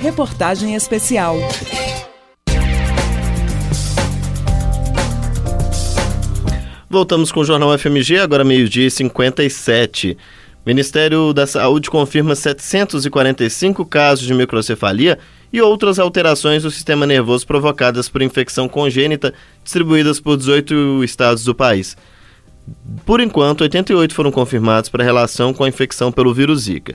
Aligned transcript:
Reportagem 0.00 0.76
especial. 0.76 1.36
Voltamos 6.88 7.32
com 7.32 7.40
o 7.40 7.44
Jornal 7.44 7.76
FMG, 7.76 8.18
agora 8.18 8.44
meio-dia 8.44 8.86
e 8.86 8.90
57. 8.92 10.16
Ministério 10.64 11.32
da 11.32 11.48
Saúde 11.48 11.90
confirma 11.90 12.36
745 12.36 13.84
casos 13.84 14.24
de 14.24 14.32
microcefalia 14.34 15.18
e 15.52 15.60
outras 15.60 15.98
alterações 15.98 16.62
do 16.62 16.70
sistema 16.70 17.04
nervoso 17.04 17.44
provocadas 17.44 18.08
por 18.08 18.22
infecção 18.22 18.68
congênita 18.68 19.34
distribuídas 19.64 20.20
por 20.20 20.36
18 20.36 21.02
estados 21.02 21.42
do 21.42 21.56
país. 21.56 21.96
Por 23.04 23.20
enquanto, 23.20 23.62
88 23.62 24.14
foram 24.14 24.30
confirmados 24.30 24.88
para 24.88 25.02
relação 25.02 25.52
com 25.52 25.64
a 25.64 25.68
infecção 25.68 26.12
pelo 26.12 26.32
vírus 26.32 26.62
Zika. 26.62 26.94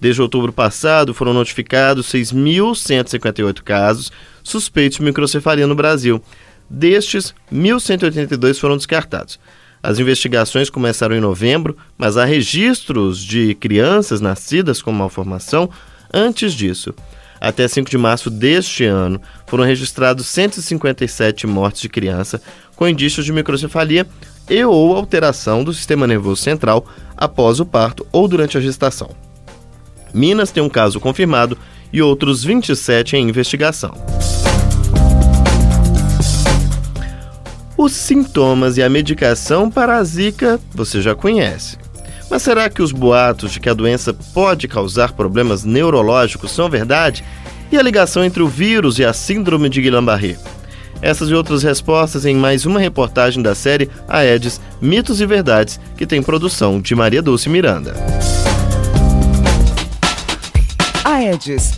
Desde 0.00 0.22
outubro 0.22 0.52
passado, 0.52 1.12
foram 1.12 1.34
notificados 1.34 2.06
6.158 2.06 3.62
casos 3.62 4.12
suspeitos 4.42 4.98
de 4.98 5.04
microcefalia 5.04 5.66
no 5.66 5.74
Brasil. 5.74 6.22
Destes, 6.70 7.34
1.182 7.52 8.58
foram 8.58 8.76
descartados. 8.76 9.38
As 9.82 9.98
investigações 9.98 10.70
começaram 10.70 11.16
em 11.16 11.20
novembro, 11.20 11.76
mas 11.96 12.16
há 12.16 12.24
registros 12.24 13.18
de 13.18 13.54
crianças 13.54 14.20
nascidas 14.20 14.82
com 14.82 14.92
malformação 14.92 15.70
antes 16.12 16.52
disso. 16.52 16.94
Até 17.40 17.68
5 17.68 17.88
de 17.88 17.96
março 17.96 18.30
deste 18.30 18.84
ano, 18.84 19.20
foram 19.46 19.64
registrados 19.64 20.26
157 20.26 21.46
mortes 21.46 21.80
de 21.80 21.88
criança 21.88 22.42
com 22.74 22.88
indícios 22.88 23.24
de 23.24 23.32
microcefalia 23.32 24.06
e 24.50 24.64
ou 24.64 24.96
alteração 24.96 25.62
do 25.62 25.72
sistema 25.72 26.06
nervoso 26.06 26.42
central 26.42 26.86
após 27.16 27.60
o 27.60 27.66
parto 27.66 28.06
ou 28.10 28.26
durante 28.26 28.58
a 28.58 28.60
gestação. 28.60 29.27
Minas 30.12 30.50
tem 30.50 30.62
um 30.62 30.68
caso 30.68 31.00
confirmado 31.00 31.56
e 31.92 32.02
outros 32.02 32.44
27 32.44 33.16
em 33.16 33.28
investigação. 33.28 33.94
Os 37.76 37.92
sintomas 37.92 38.76
e 38.76 38.82
a 38.82 38.88
medicação 38.88 39.70
para 39.70 39.96
a 39.98 40.04
Zika 40.04 40.58
você 40.74 41.00
já 41.00 41.14
conhece. 41.14 41.76
Mas 42.30 42.42
será 42.42 42.68
que 42.68 42.82
os 42.82 42.92
boatos 42.92 43.52
de 43.52 43.60
que 43.60 43.68
a 43.68 43.74
doença 43.74 44.12
pode 44.12 44.68
causar 44.68 45.12
problemas 45.12 45.64
neurológicos 45.64 46.50
são 46.50 46.68
verdade? 46.68 47.24
E 47.70 47.78
a 47.78 47.82
ligação 47.82 48.24
entre 48.24 48.42
o 48.42 48.48
vírus 48.48 48.98
e 48.98 49.04
a 49.04 49.12
síndrome 49.12 49.68
de 49.68 49.80
Guillain-Barré? 49.80 50.36
Essas 51.00 51.28
e 51.30 51.34
outras 51.34 51.62
respostas 51.62 52.26
em 52.26 52.34
mais 52.34 52.66
uma 52.66 52.80
reportagem 52.80 53.42
da 53.42 53.54
série 53.54 53.88
Aedes 54.08 54.60
Mitos 54.82 55.20
e 55.20 55.26
Verdades, 55.26 55.78
que 55.96 56.06
tem 56.06 56.22
produção 56.22 56.80
de 56.80 56.94
Maria 56.94 57.22
Dulce 57.22 57.48
Miranda. 57.48 57.94
Aedes 61.18 61.72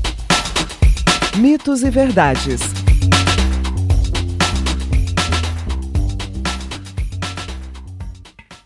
Mitos 1.38 1.82
e 1.82 1.88
Verdades. 1.88 2.60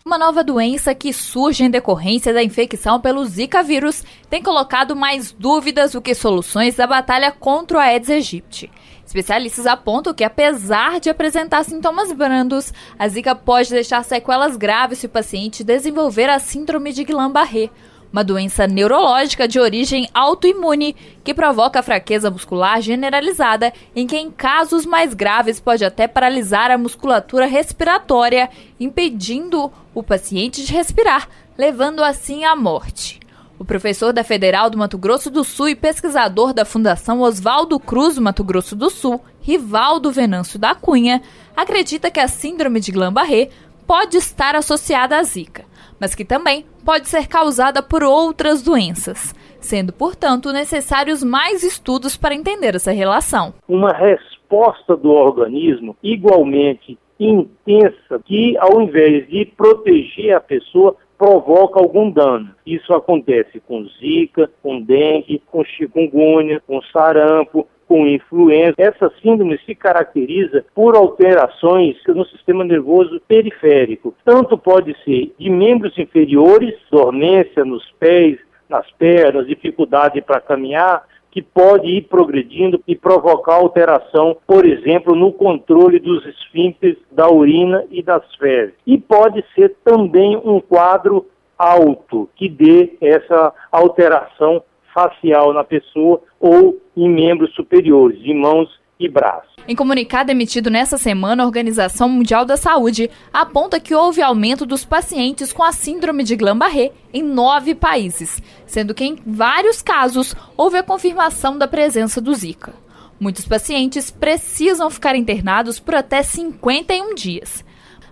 Uma 0.05 0.17
nova 0.17 0.43
doença 0.43 0.93
que 0.93 1.13
surge 1.13 1.63
em 1.63 1.69
decorrência 1.69 2.33
da 2.33 2.43
infecção 2.43 2.99
pelo 2.99 3.23
Zika 3.23 3.63
vírus 3.63 4.03
tem 4.29 4.43
colocado 4.43 4.97
mais 4.97 5.31
dúvidas 5.31 5.93
do 5.93 6.01
que 6.01 6.13
soluções 6.13 6.75
da 6.75 6.85
batalha 6.85 7.31
contra 7.31 7.77
o 7.77 7.79
Aedes 7.79 8.09
aegypti. 8.09 8.69
Especialistas 9.05 9.65
apontam 9.65 10.13
que, 10.13 10.25
apesar 10.25 10.99
de 10.99 11.09
apresentar 11.09 11.63
sintomas 11.63 12.11
brandos, 12.11 12.73
a 12.99 13.07
Zika 13.07 13.33
pode 13.33 13.69
deixar 13.69 14.03
sequelas 14.03 14.57
graves 14.57 14.99
se 14.99 15.05
o 15.05 15.09
paciente 15.09 15.63
desenvolver 15.63 16.29
a 16.29 16.37
síndrome 16.37 16.91
de 16.91 17.05
Guillain-Barré, 17.05 17.69
uma 18.15 18.23
doença 18.23 18.65
neurológica 18.65 19.45
de 19.45 19.59
origem 19.59 20.09
autoimune 20.13 20.95
que 21.21 21.33
provoca 21.33 21.83
fraqueza 21.83 22.31
muscular 22.31 22.81
generalizada, 22.81 23.73
em 23.93 24.07
que 24.07 24.15
em 24.15 24.31
casos 24.31 24.85
mais 24.85 25.13
graves 25.13 25.59
pode 25.59 25.83
até 25.83 26.07
paralisar 26.07 26.71
a 26.71 26.77
musculatura 26.77 27.45
respiratória, 27.45 28.49
impedindo 28.79 29.69
o 29.93 30.01
paciente 30.01 30.65
de 30.65 30.71
respirar, 30.71 31.27
levando 31.57 32.01
assim 32.01 32.45
à 32.45 32.55
morte. 32.55 33.19
O 33.59 33.65
professor 33.65 34.13
da 34.13 34.23
Federal 34.23 34.69
do 34.69 34.77
Mato 34.77 34.97
Grosso 34.97 35.29
do 35.29 35.43
Sul 35.43 35.67
e 35.67 35.75
pesquisador 35.75 36.53
da 36.53 36.63
Fundação 36.63 37.19
Oswaldo 37.19 37.77
Cruz 37.77 38.17
Mato 38.17 38.45
Grosso 38.45 38.77
do 38.77 38.89
Sul, 38.89 39.21
Rivaldo 39.41 40.09
Venâncio 40.09 40.57
da 40.57 40.73
Cunha, 40.73 41.21
acredita 41.53 42.09
que 42.09 42.21
a 42.21 42.29
síndrome 42.29 42.79
de 42.79 42.93
Guillain-Barré 42.93 43.49
pode 43.85 44.15
estar 44.15 44.55
associada 44.55 45.17
à 45.17 45.23
Zika 45.23 45.65
mas 45.99 46.15
que 46.15 46.25
também 46.25 46.65
pode 46.83 47.07
ser 47.07 47.27
causada 47.27 47.81
por 47.81 48.03
outras 48.03 48.61
doenças, 48.61 49.33
sendo, 49.59 49.93
portanto, 49.93 50.51
necessários 50.51 51.23
mais 51.23 51.63
estudos 51.63 52.15
para 52.17 52.35
entender 52.35 52.75
essa 52.75 52.91
relação. 52.91 53.53
Uma 53.67 53.91
resposta 53.91 54.95
do 54.95 55.11
organismo 55.11 55.95
igualmente 56.03 56.97
intensa 57.19 58.19
que, 58.25 58.57
ao 58.57 58.81
invés 58.81 59.27
de 59.29 59.45
proteger 59.45 60.35
a 60.35 60.39
pessoa, 60.39 60.95
provoca 61.17 61.79
algum 61.79 62.11
dano. 62.11 62.53
Isso 62.65 62.93
acontece 62.93 63.59
com 63.61 63.85
zika, 63.99 64.49
com 64.61 64.81
dengue, 64.81 65.41
com 65.51 65.63
chikungunya, 65.63 66.61
com 66.67 66.81
sarampo, 66.91 67.67
com 67.87 68.07
influenza. 68.07 68.75
Essa 68.77 69.11
síndrome 69.21 69.59
se 69.65 69.75
caracteriza 69.75 70.65
por 70.73 70.95
alterações 70.95 71.97
no 72.07 72.25
sistema 72.25 72.63
nervoso 72.63 73.21
periférico. 73.27 74.13
Tanto 74.23 74.57
pode 74.57 74.95
ser 75.03 75.33
de 75.37 75.49
membros 75.49 75.97
inferiores, 75.97 76.75
dormência 76.91 77.63
nos 77.63 77.89
pés, 77.99 78.37
nas 78.69 78.89
pernas, 78.91 79.47
dificuldade 79.47 80.21
para 80.21 80.41
caminhar, 80.41 81.03
que 81.35 81.41
pode 81.41 81.87
ir 81.87 82.03
progredindo 82.03 82.81
e 82.87 82.95
provocar 82.95 83.55
alteração, 83.55 84.37
por 84.47 84.65
exemplo, 84.65 85.13
no 85.13 85.33
controle 85.33 85.99
dos 85.99 86.25
esfíncteres 86.25 86.97
da 87.11 87.29
urina 87.29 87.83
e 87.91 88.01
das 88.01 88.23
fezes. 88.35 88.73
E 88.87 88.97
pode 88.97 89.43
ser 89.53 89.75
também 89.83 90.37
um 90.37 90.61
quadro 90.61 91.25
alto 91.57 92.29
que 92.35 92.47
dê 92.47 92.93
essa 93.01 93.53
alteração 93.69 94.63
facial 94.95 95.53
na 95.53 95.65
pessoa 95.65 96.21
ou 96.39 96.81
em 96.95 97.09
membros 97.09 97.53
superiores, 97.53 98.17
de 98.23 98.33
mãos 98.33 98.69
e 98.97 99.09
braços. 99.09 99.53
Em 99.67 99.75
comunicado 99.75 100.31
emitido 100.31 100.69
nesta 100.69 100.97
semana, 100.97 101.43
a 101.43 101.45
Organização 101.45 102.07
Mundial 102.07 102.45
da 102.45 102.55
Saúde 102.55 103.09
aponta 103.33 103.79
que 103.79 103.93
houve 103.93 104.21
aumento 104.21 104.65
dos 104.65 104.85
pacientes 104.85 105.51
com 105.51 105.63
a 105.63 105.73
síndrome 105.73 106.23
de 106.23 106.35
Guillain-Barré 106.35 106.91
em 107.13 107.21
nove 107.21 107.75
países, 107.75 108.41
sendo 108.65 108.93
que 108.93 109.03
em 109.03 109.17
vários 109.25 109.81
casos 109.81 110.33
houve 110.55 110.77
a 110.77 110.83
confirmação 110.83 111.57
da 111.57 111.67
presença 111.67 112.21
do 112.21 112.33
Zika. 112.33 112.73
Muitos 113.19 113.45
pacientes 113.45 114.11
precisam 114.11 114.89
ficar 114.89 115.15
internados 115.15 115.79
por 115.79 115.95
até 115.95 116.21
51 116.21 117.15
dias. 117.15 117.65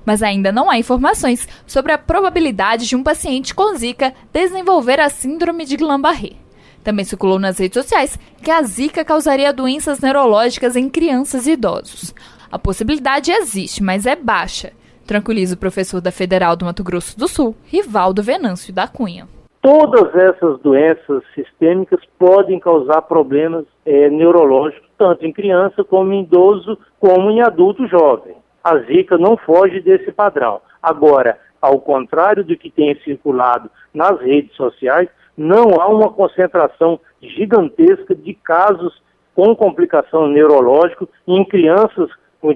Mas 0.06 0.22
ainda 0.22 0.52
não 0.52 0.70
há 0.70 0.78
informações 0.78 1.48
sobre 1.66 1.94
a 1.94 1.98
probabilidade 1.98 2.88
de 2.88 2.96
um 2.96 3.04
paciente 3.04 3.56
com 3.56 3.74
Zika 3.76 4.14
desenvolver 4.34 5.00
a 5.00 5.08
síndrome 5.08 5.66
de 5.66 5.78
Guillain-Barré. 5.78 6.43
Também 6.84 7.06
circulou 7.06 7.40
nas 7.40 7.58
redes 7.58 7.82
sociais 7.82 8.20
que 8.44 8.52
a 8.52 8.62
Zika 8.62 9.06
causaria 9.06 9.54
doenças 9.54 10.00
neurológicas 10.00 10.76
em 10.76 10.90
crianças 10.90 11.48
e 11.48 11.52
idosos. 11.52 12.14
A 12.52 12.60
possibilidade 12.60 13.32
existe, 13.32 13.82
mas 13.82 14.06
é 14.06 14.16
baixa, 14.16 14.74
tranquiliza 15.08 15.56
o 15.56 15.58
professor 15.58 16.02
da 16.02 16.12
Federal 16.12 16.56
do 16.56 16.66
Mato 16.66 16.84
Grosso 16.84 17.18
do 17.18 17.28
Sul, 17.28 17.56
Rivaldo 17.66 18.22
Venâncio 18.22 18.74
da 18.74 18.88
Cunha. 18.88 19.28
Todas 19.62 20.14
essas 20.14 20.60
doenças 20.60 21.24
sistêmicas 21.34 22.02
podem 22.20 22.60
causar 22.60 23.02
problemas 23.04 23.66
é, 23.86 24.10
neurológicos, 24.10 24.90
tanto 24.98 25.26
em 25.26 25.32
criança 25.32 25.86
como 25.86 26.12
em 26.12 26.24
idoso, 26.24 26.78
como 27.00 27.32
em 27.32 27.42
adulto 27.42 27.88
jovem. 27.88 28.36
A 28.62 28.78
Zika 28.80 29.18
não 29.18 29.38
foge 29.38 29.80
desse 29.80 30.12
padrão. 30.12 30.60
Agora, 30.82 31.40
ao 31.62 31.80
contrário 31.80 32.44
do 32.44 32.58
que 32.58 32.70
tem 32.70 32.94
circulado 33.06 33.72
nas 33.94 34.20
redes 34.20 34.54
sociais, 34.58 35.08
não 35.38 35.82
há 35.82 35.88
uma 35.88 36.12
concentração 36.12 37.00
gigantesca 37.22 38.14
de 38.16 38.34
casos 38.34 39.02
com 39.36 39.56
complicação 39.56 40.28
neurológica 40.28 41.08
em 41.28 41.44
crianças 41.46 42.10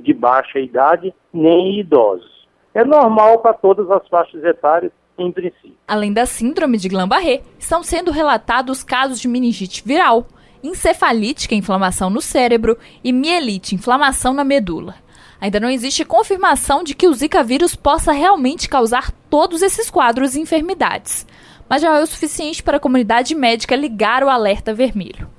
de 0.04 0.14
baixa 0.14 0.60
idade 0.60 1.14
nem 1.34 1.70
em 1.70 1.80
idosos. 1.80 2.48
É 2.74 2.84
normal 2.84 3.40
para 3.40 3.54
todas 3.54 3.90
as 3.90 4.08
faixas 4.08 4.44
etárias 4.44 4.92
em 5.18 5.32
princípio. 5.32 5.76
Além 5.88 6.14
da 6.14 6.26
síndrome 6.26 6.78
de 6.78 6.90
Guillain-Barré, 6.90 7.42
estão 7.58 7.82
sendo 7.82 8.12
relatados 8.12 8.84
casos 8.84 9.20
de 9.20 9.28
meningite 9.28 9.82
viral, 9.86 10.28
encefalite, 10.64 11.48
que 11.48 11.56
é 11.56 11.58
inflamação 11.58 12.10
no 12.10 12.22
cérebro, 12.22 12.78
e 13.04 13.12
mielite, 13.12 13.74
inflamação 13.74 14.34
na 14.34 14.44
medula. 14.44 14.96
Ainda 15.40 15.60
não 15.60 15.70
existe 15.70 16.04
confirmação 16.04 16.84
de 16.84 16.96
que 16.96 17.08
o 17.08 17.14
Zika 17.14 17.44
vírus 17.44 17.76
possa 17.76 18.12
realmente 18.12 18.68
causar 18.68 19.12
todos 19.30 19.62
esses 19.62 19.90
quadros 19.90 20.36
e 20.36 20.40
enfermidades 20.40 21.26
mas 21.70 21.82
já 21.82 21.98
é 21.98 22.02
o 22.02 22.08
suficiente 22.08 22.64
para 22.64 22.78
a 22.78 22.80
comunidade 22.80 23.36
médica 23.36 23.76
ligar 23.76 24.24
o 24.24 24.30
alerta 24.30 24.74
vermelho. 24.74 25.30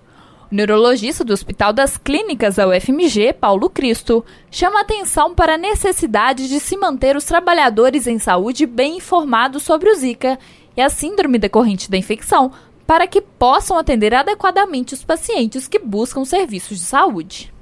O 0.50 0.54
neurologista 0.54 1.24
do 1.24 1.32
Hospital 1.32 1.72
das 1.72 1.98
Clínicas 1.98 2.56
da 2.56 2.66
UFMG, 2.66 3.34
Paulo 3.34 3.68
Cristo, 3.68 4.24
chama 4.50 4.80
atenção 4.80 5.34
para 5.34 5.54
a 5.54 5.58
necessidade 5.58 6.48
de 6.48 6.58
se 6.58 6.76
manter 6.76 7.16
os 7.16 7.24
trabalhadores 7.24 8.06
em 8.06 8.18
saúde 8.18 8.64
bem 8.64 8.96
informados 8.96 9.62
sobre 9.62 9.90
o 9.90 9.94
Zika 9.94 10.38
e 10.74 10.80
a 10.80 10.88
síndrome 10.88 11.38
decorrente 11.38 11.90
da 11.90 11.98
infecção 11.98 12.50
para 12.86 13.06
que 13.06 13.20
possam 13.20 13.76
atender 13.76 14.14
adequadamente 14.14 14.94
os 14.94 15.04
pacientes 15.04 15.68
que 15.68 15.78
buscam 15.78 16.24
serviços 16.24 16.78
de 16.78 16.84
saúde. 16.84 17.52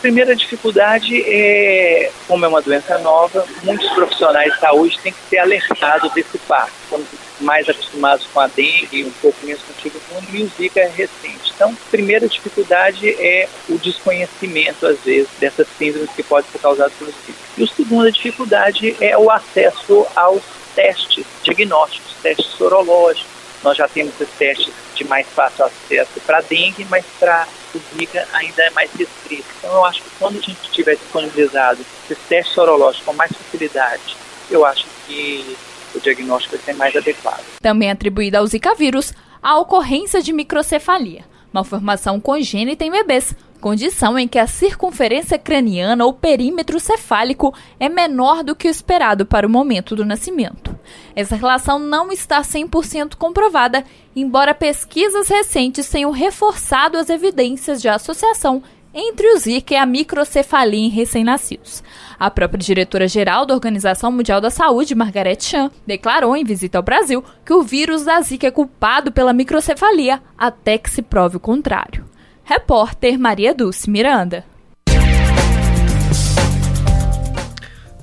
Primeira 0.00 0.36
dificuldade 0.36 1.22
é, 1.26 2.10
como 2.28 2.44
é 2.44 2.48
uma 2.48 2.60
doença 2.60 2.98
nova, 2.98 3.46
muitos 3.62 3.88
profissionais 3.90 4.52
de 4.52 4.60
saúde 4.60 4.98
têm 5.02 5.12
que 5.12 5.18
ser 5.28 5.38
alertados 5.38 6.12
desse 6.12 6.38
fato. 6.38 6.70
Estamos 6.84 7.06
mais 7.40 7.68
acostumados 7.68 8.26
com 8.32 8.40
a 8.40 8.46
dengue, 8.46 9.04
um 9.04 9.10
pouco 9.22 9.38
menos 9.44 9.62
com 9.62 9.72
o 9.72 9.82
chikungunya 9.82 10.40
e 10.40 10.42
o 10.44 10.50
zika 10.56 10.80
é 10.80 10.88
recente. 10.88 11.52
Então, 11.54 11.74
primeira 11.90 12.28
dificuldade 12.28 13.08
é 13.18 13.48
o 13.68 13.78
desconhecimento, 13.78 14.86
às 14.86 15.00
vezes, 15.00 15.28
dessas 15.38 15.66
síndromes 15.78 16.10
que 16.10 16.22
podem 16.22 16.50
ser 16.50 16.58
causadas 16.58 16.92
pelo 16.94 17.10
zika. 17.10 17.38
E 17.56 17.64
a 17.64 17.66
segunda 17.66 18.12
dificuldade 18.12 18.96
é 19.00 19.16
o 19.16 19.30
acesso 19.30 20.06
aos 20.14 20.42
testes 20.74 21.24
diagnósticos, 21.42 22.12
testes 22.22 22.46
sorológicos. 22.46 23.35
Nós 23.66 23.76
já 23.76 23.88
temos 23.88 24.14
esses 24.20 24.32
testes 24.36 24.72
de 24.94 25.02
mais 25.02 25.26
fácil 25.26 25.64
acesso 25.64 26.20
para 26.24 26.40
dengue, 26.40 26.86
mas 26.88 27.04
para 27.18 27.48
o 27.74 27.80
Zika 27.98 28.24
ainda 28.32 28.62
é 28.62 28.70
mais 28.70 28.88
restrito. 28.92 29.44
Então, 29.58 29.72
eu 29.72 29.84
acho 29.84 30.04
que 30.04 30.10
quando 30.20 30.38
a 30.38 30.40
gente 30.40 30.70
tiver 30.70 30.94
disponibilizado 30.94 31.84
esses 32.04 32.16
testes 32.28 32.54
sorológicos 32.54 33.04
com 33.04 33.12
mais 33.12 33.32
facilidade, 33.32 34.16
eu 34.48 34.64
acho 34.64 34.86
que 35.08 35.56
o 35.96 35.98
diagnóstico 35.98 36.54
vai 36.54 36.64
ser 36.64 36.74
mais 36.74 36.94
adequado. 36.94 37.42
Também 37.60 37.90
atribuída 37.90 38.38
ao 38.38 38.46
Zika 38.46 38.72
vírus 38.76 39.12
a 39.42 39.58
ocorrência 39.58 40.22
de 40.22 40.32
microcefalia, 40.32 41.24
malformação 41.52 42.20
congênita 42.20 42.84
em 42.84 42.90
bebês, 42.92 43.34
condição 43.60 44.16
em 44.16 44.28
que 44.28 44.38
a 44.38 44.46
circunferência 44.46 45.40
craniana 45.40 46.04
ou 46.04 46.12
perímetro 46.12 46.78
cefálico 46.78 47.52
é 47.80 47.88
menor 47.88 48.44
do 48.44 48.54
que 48.54 48.68
o 48.68 48.70
esperado 48.70 49.26
para 49.26 49.44
o 49.44 49.50
momento 49.50 49.96
do 49.96 50.04
nascimento. 50.04 50.75
Essa 51.14 51.36
relação 51.36 51.78
não 51.78 52.10
está 52.10 52.40
100% 52.40 53.16
comprovada, 53.16 53.84
embora 54.14 54.54
pesquisas 54.54 55.28
recentes 55.28 55.88
tenham 55.88 56.10
reforçado 56.10 56.98
as 56.98 57.08
evidências 57.08 57.80
de 57.80 57.88
associação 57.88 58.62
entre 58.96 59.30
o 59.30 59.38
Zika 59.38 59.74
e 59.74 59.76
a 59.76 59.84
microcefalia 59.84 60.86
em 60.86 60.88
recém-nascidos. 60.88 61.84
A 62.18 62.30
própria 62.30 62.58
diretora-geral 62.58 63.44
da 63.44 63.52
Organização 63.52 64.10
Mundial 64.10 64.40
da 64.40 64.48
Saúde, 64.48 64.94
Margaret 64.94 65.36
Chan, 65.38 65.70
declarou 65.86 66.34
em 66.34 66.44
visita 66.44 66.78
ao 66.78 66.82
Brasil 66.82 67.22
que 67.44 67.52
o 67.52 67.62
vírus 67.62 68.04
da 68.04 68.18
Zika 68.22 68.46
é 68.46 68.50
culpado 68.50 69.12
pela 69.12 69.34
microcefalia 69.34 70.22
até 70.36 70.78
que 70.78 70.90
se 70.90 71.02
prove 71.02 71.36
o 71.36 71.40
contrário. 71.40 72.06
Repórter 72.42 73.18
Maria 73.18 73.52
Dulce 73.52 73.90
Miranda. 73.90 74.55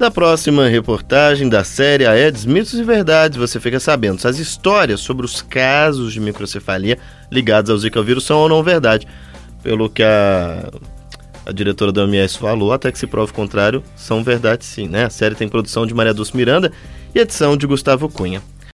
Na 0.04 0.12
próxima 0.12 0.68
reportagem 0.68 1.48
da 1.48 1.64
série 1.64 2.06
Aedes 2.06 2.44
Mitos 2.44 2.74
e 2.74 2.84
Verdades, 2.84 3.38
você 3.38 3.58
fica 3.58 3.80
sabendo 3.80 4.20
se 4.20 4.28
as 4.28 4.38
histórias 4.38 5.00
sobre 5.00 5.26
os 5.26 5.42
casos 5.42 6.12
de 6.12 6.20
microcefalia 6.20 7.00
ligados 7.32 7.72
ao 7.72 7.78
Zika 7.78 8.04
vírus 8.04 8.26
são 8.26 8.40
ou 8.40 8.50
não 8.50 8.62
verdade. 8.62 9.08
Pelo 9.64 9.90
que 9.90 10.04
a, 10.04 10.70
a 11.46 11.54
diretora 11.54 11.94
da 11.94 12.04
OMS 12.04 12.38
falou, 12.38 12.74
até 12.74 12.92
que 12.92 13.00
se 13.00 13.08
prove 13.08 13.32
o 13.32 13.34
contrário, 13.34 13.82
são 13.96 14.22
verdade 14.22 14.66
sim, 14.66 14.90
né? 14.90 15.06
A 15.06 15.10
série 15.10 15.36
tem 15.36 15.48
produção 15.48 15.88
de 15.88 15.94
Maria 15.94 16.14
Dulce 16.14 16.36
Miranda 16.36 16.70
e 17.16 17.20
edição 17.20 17.56
de 17.56 17.66
Gustavo 17.66 18.10
Cunha. 18.10 18.42